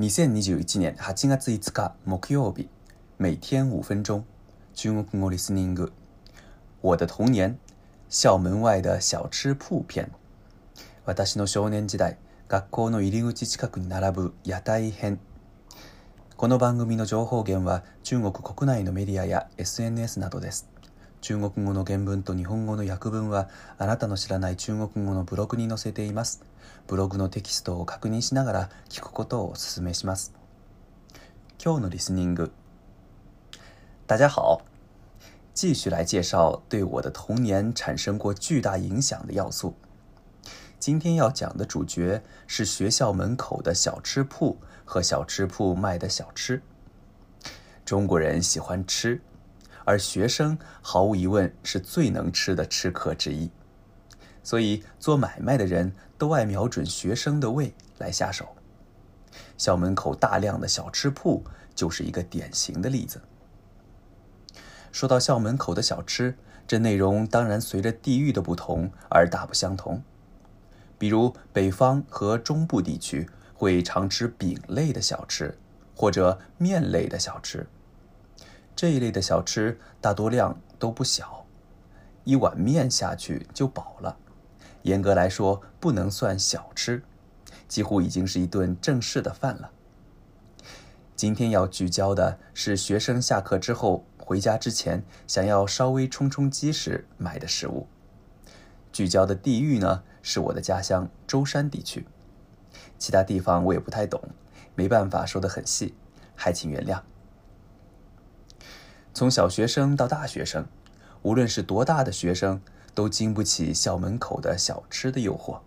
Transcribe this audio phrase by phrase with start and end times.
[0.00, 2.70] 2021年8月5日木曜日
[3.18, 4.24] 每天5分钟
[4.74, 5.92] 中国語リスニング
[6.80, 7.58] 我的童年
[8.08, 10.10] 校門外的小吃铺片
[11.04, 12.16] 私の少年時代
[12.48, 15.20] 学校の入り口近くに並ぶ屋台編
[16.38, 20.71] この番組の情報源は中国国内のメディアや SNS などです
[21.22, 23.48] 中国語の原文と日本語の訳文は
[23.78, 26.42] あなたの知らない中国語のブログに載せています。
[26.88, 30.34] ブログのテキストを確認しながら聞くことをお勧めします。
[31.64, 32.50] 今日のリスニング。
[34.08, 34.62] 大家好。
[35.54, 39.76] 继续来介绍对我的童年产生过巨大影响的要素。
[40.80, 46.62] 今天要讲的主角是学校门口的小吃铺和小吃铺卖的小吃。
[47.84, 49.20] 中国人喜欢吃，
[49.84, 53.50] 而学生毫无疑问是最能吃的吃客之一，
[54.42, 58.48] 所以做买卖的人都爱瞄准学生的胃来下手。
[59.58, 63.20] 校门口大量的小吃铺就是一个典型的例子。
[64.92, 70.02] 说到校门口的小吃，这内容当然随着地域的不同而大不相同。
[70.98, 75.58] 比如北方和中部地区会常吃饼类的小吃，
[75.96, 77.66] 或者面类的小吃。
[78.82, 81.46] 这一类的小吃大多量都不小，
[82.24, 84.16] 一碗面下去就饱了。
[84.82, 87.04] 严格来说不能算小吃，
[87.68, 89.70] 几乎已经是一顿正式的饭了。
[91.14, 97.86] 今天要聚焦的是学生下课之后回家之前想要稍微充充饥时买的食物。
[98.92, 102.04] 聚焦的地域呢是我的家乡舟山地区，
[102.98, 104.20] 其他地方我也不太懂，
[104.74, 105.94] 没办法说得很细，
[106.34, 107.00] 还请原谅。
[109.14, 110.64] 从小学生到大学生，
[111.20, 112.62] 无论是多大的学生，
[112.94, 115.58] 都经不起校门口的小吃的诱惑。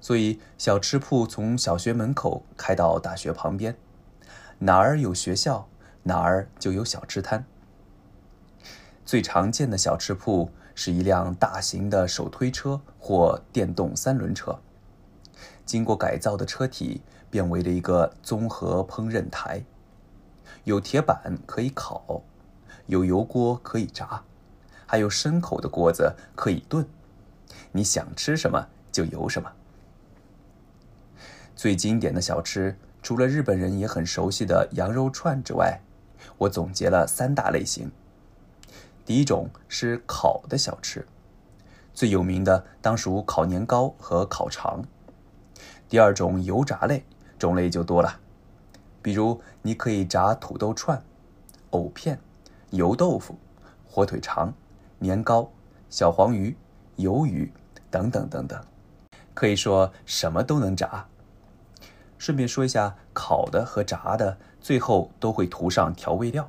[0.00, 3.76] 所以，小吃铺从小学门口开到大学旁边，
[4.58, 5.68] 哪儿有学校，
[6.02, 7.44] 哪儿就有小吃摊。
[9.06, 14.58] 最常见的小吃铺是一辆大型的手推车或电动三轮车，
[15.64, 19.62] 经过改造的车体变为了一个综合烹饪台，
[20.64, 22.24] 有铁板可以烤。
[22.90, 24.24] 有油锅可以炸，
[24.84, 26.84] 还有深口的锅子可以炖，
[27.70, 29.52] 你想吃什么就有什么。
[31.54, 35.80] 最经典的小吃，除了日本人也很熟悉的羊肉串之外，
[36.38, 37.92] 我总结了三大类型。
[39.06, 41.06] 第一种是烤的小吃，
[41.94, 44.82] 最有名的当属烤年糕和烤肠。
[45.88, 47.04] 第二种油炸类，
[47.38, 48.18] 种类就多了，
[49.00, 51.00] 比如你可以炸土豆串、
[51.70, 52.18] 藕片。
[52.70, 53.36] 油豆腐、
[53.88, 54.52] 火腿肠、
[54.98, 55.50] 年糕、
[55.88, 56.54] 小黄鱼、
[56.98, 57.52] 鱿鱼
[57.90, 58.60] 等等等等，
[59.34, 61.06] 可以说什么都能炸。
[62.16, 66.48] 顺便说一下，烤的和炸的最后都会涂上调味料，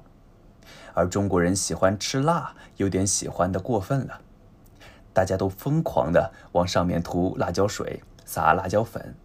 [0.93, 4.21] 而中国人喜欢吃辣，有点喜欢的过分了，
[5.13, 9.15] 大家都疯狂的往上面涂辣椒水、撒辣椒粉。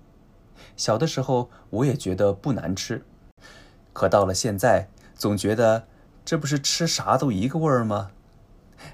[0.79, 3.05] 小的时候我也觉得不难吃，
[3.93, 5.85] 可到了现在总觉得。
[6.27, 8.11] 这不是吃啥都一个味儿吗？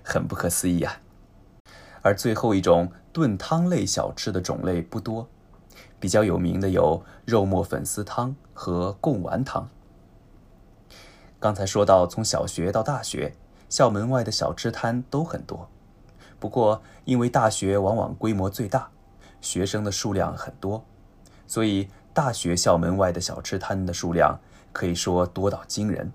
[0.02, 1.00] 很不可思议啊！
[2.02, 5.26] 而最后一种炖汤类小吃的种类不多，
[5.98, 9.66] 比较有名的有肉末粉丝汤和贡丸汤。
[11.40, 13.34] 刚才说到，从小学到大学，
[13.70, 15.70] 校门外的小吃摊都很多。
[16.38, 18.90] 不过，因为大学往往规模最大，
[19.40, 20.84] 学生的数量很多，
[21.46, 24.38] 所以大学校门外的小吃摊的数量
[24.70, 26.12] 可以说多到惊人。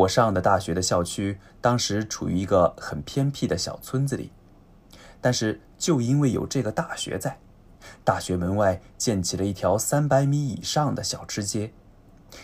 [0.00, 4.30] 我上的大学的校区当时处于一个很偏僻的小村子里，
[5.22, 7.38] 但是就因为有这个大学在，
[8.04, 11.72] 大学门外建起了一条三百米以上的小吃街，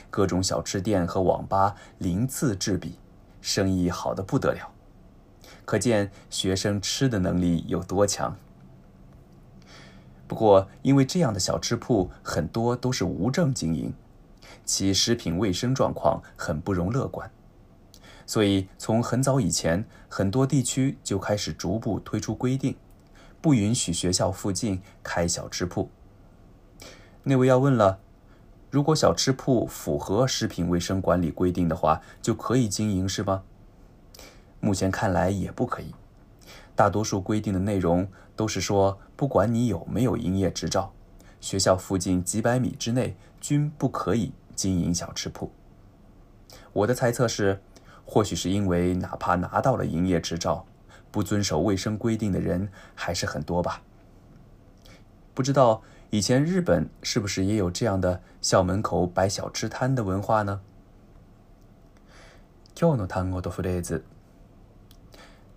[0.08, 2.98] 各种小吃店和网吧鳞次栉比，
[3.42, 4.72] 生意好的不得了，
[5.66, 8.34] 可见学生吃的能力有多强。
[10.26, 13.92] 不过，因为这样的小吃铺很多都是无证经营，
[14.64, 17.30] 其食品卫生状况很不容乐观。
[18.26, 22.76] 所以，从很早以前，很多地区就开始逐步推出规定，
[23.40, 25.90] 不允许学校附近开小吃铺。
[27.24, 27.98] 那位要问了：
[28.70, 33.42] 如果小吃铺符合食品卫生管理规定的话，就可以经营，是吗？
[34.60, 35.92] 目前看来也不可以。
[36.74, 40.92] 大多数规定的内容都是说，不管你有没有营业执照，
[41.40, 45.52] 学校附近几百米之内均不可以经营小吃铺。
[46.72, 47.60] 我的猜测是。
[48.06, 50.66] 或许是因为，哪怕拿到了营业执照，
[51.10, 53.82] 不遵守卫生规定的人还是很多吧。
[55.34, 60.60] 不知道以前日本是不是也有这样的校门口摆小吃摊的文化呢？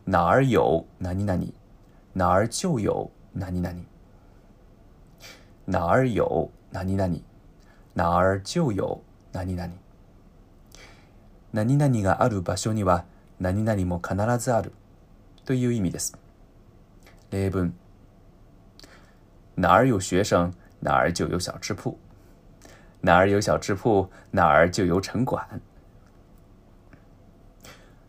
[0.07, 1.51] 哪儿有哪里哪里，
[2.13, 3.83] 哪儿就有哪里哪里，
[5.65, 7.23] 哪儿有哪里哪里，
[7.95, 9.01] 哪儿就有
[9.31, 9.73] 哪里哪里。
[11.55, 13.05] 何々がある場所には
[13.39, 14.73] 何々も必ずある
[15.45, 16.17] という意味です。
[17.31, 17.73] 例文
[19.55, 21.97] 哪儿有学生哪儿就有小吃铺
[22.99, 25.61] 哪儿有小吃铺哪儿就有城管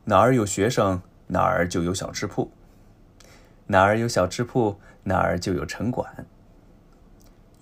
[0.07, 2.51] 哪儿有学生哪儿就有小吃铺
[3.69, 6.27] 哪儿有小吃铺哪儿就有城管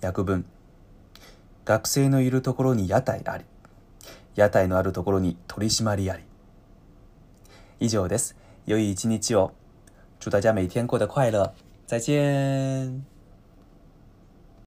[0.01, 0.43] 訳文
[1.77, 3.45] 学生のいるところに屋台あり
[4.35, 6.23] 屋台のあるところに取り締まりあり。
[7.79, 8.35] 以上です。
[8.65, 9.53] 良い一日を。
[10.19, 11.53] 祝大家每天过得快乐。
[11.87, 13.14] 再见。